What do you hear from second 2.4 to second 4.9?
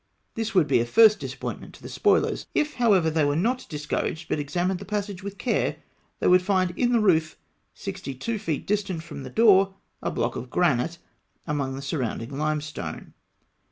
If, however, they were not discouraged, but examined the